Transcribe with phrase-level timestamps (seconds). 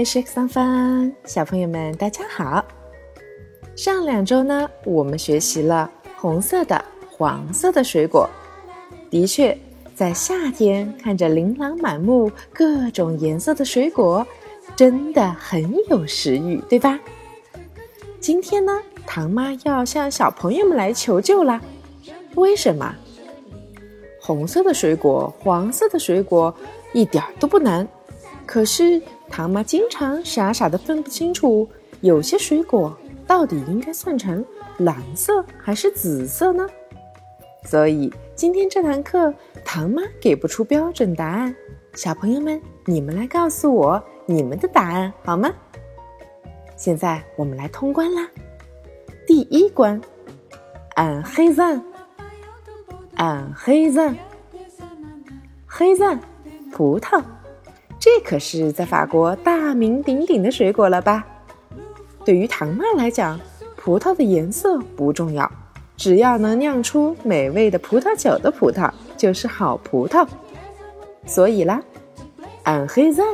[0.00, 2.64] 美食三番，小朋友们大家好。
[3.76, 8.26] 上两周呢，我们学习了红色的、黄色的水果。
[9.10, 9.54] 的确，
[9.94, 14.26] 在夏天看着琳琅满目、各种颜色的水果，
[14.74, 16.98] 真的很有食欲，对吧？
[18.20, 21.60] 今天呢，唐妈要向小朋友们来求救啦。
[22.36, 22.96] 为什么？
[24.18, 26.54] 红色的水果、黄色的水果
[26.94, 27.86] 一点都不难，
[28.46, 31.66] 可是糖妈经常傻傻的分不清楚，
[32.00, 32.94] 有些水果
[33.26, 34.44] 到底应该算成
[34.78, 36.66] 蓝色还是紫色呢？
[37.64, 39.32] 所以今天这堂课，
[39.64, 41.54] 糖妈给不出标准答案，
[41.94, 45.50] 小朋友们，你们来告诉我你们的答案好吗？
[46.76, 48.28] 现在我们来通关啦！
[49.26, 50.00] 第一关，
[50.96, 51.80] 按黑赞，
[53.14, 54.16] 按黑赞，
[55.66, 56.18] 黑赞，
[56.72, 57.22] 葡萄，
[58.24, 61.26] 可是在法国大名鼎鼎的水果了吧？
[62.24, 63.40] 对于唐妈来讲，
[63.76, 65.50] 葡萄的颜色不重要，
[65.96, 70.26] 只要能酿出美味的葡萄酒的葡萄就是好葡萄。
[71.26, 71.82] 所以啦，
[72.64, 73.24] 按黑赞，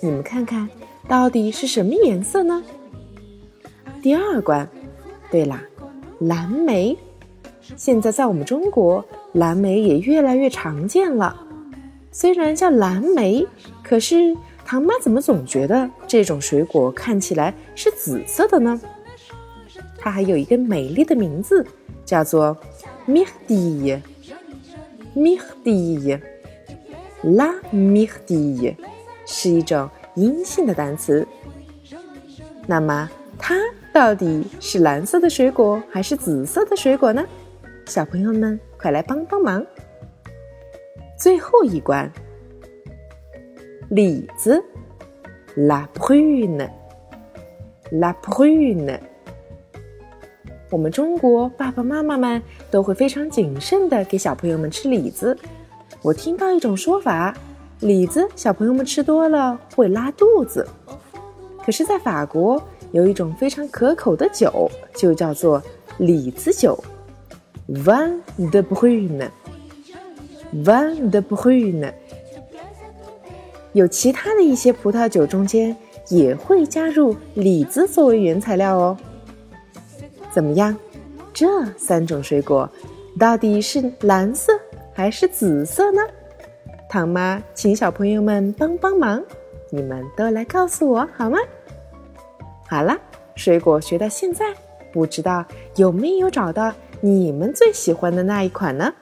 [0.00, 0.68] 你们看看。
[1.08, 2.62] 到底是什么颜色呢？
[4.00, 4.68] 第二关，
[5.30, 5.60] 对啦，
[6.20, 6.96] 蓝莓。
[7.76, 11.34] 现在在我们中国，蓝莓也越来越常见了。
[12.12, 13.46] 虽然叫蓝莓，
[13.82, 18.80] 可是唐妈怎么总觉得这种水果看起来是紫色的呢？
[19.98, 21.66] 它还有一个美丽的名字，
[22.04, 22.56] 叫做
[23.06, 24.00] Mirdi。
[25.14, 26.20] Mirdi，La
[27.72, 28.74] Mirdi，
[29.26, 29.88] 是一种。
[30.16, 31.24] 阴性的单词，
[32.66, 33.56] 那么它
[33.92, 37.24] 到底是蓝色的水果还是紫色的水果呢？
[37.86, 39.64] 小朋友们，快来帮帮忙！
[41.20, 42.10] 最后一关，
[43.90, 44.64] 李子
[45.54, 46.64] ，la prune，la
[48.22, 48.98] prune。
[50.70, 55.36] 我们中国爸爸妈妈们都会非常谨慎的给小朋友们吃李子。
[56.00, 57.36] 我听到一种说法。
[57.80, 60.66] 李子，小朋友们吃多了会拉肚子。
[61.62, 62.62] 可是，在法国
[62.92, 65.62] 有一种非常可口的酒，就叫做
[65.98, 66.82] 李子酒
[67.68, 69.28] （Vin de prune。
[70.52, 71.92] Vin de Brune。
[73.72, 75.76] 有其他的一些葡萄酒中间
[76.08, 78.96] 也会加入李子作为原材料哦。
[80.32, 80.76] 怎么样？
[81.32, 82.68] 这三种水果
[83.18, 84.52] 到底是蓝色
[84.92, 86.00] 还是紫色呢？
[86.88, 89.22] 唐妈，请小朋友们帮帮忙，
[89.70, 91.38] 你们都来告诉我好吗？
[92.68, 92.98] 好了，
[93.36, 94.46] 水果学到现在，
[94.92, 95.44] 不知道
[95.76, 98.92] 有没有找到你们最喜欢的那一款呢？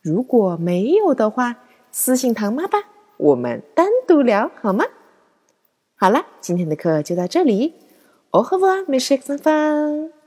[0.00, 1.56] 如果没有的话，
[1.90, 2.78] 私信唐妈吧，
[3.16, 4.84] 我们单独聊好吗？
[5.96, 7.74] 好了，今天的课就到这里，
[8.30, 10.17] 哦和哇，美食三方。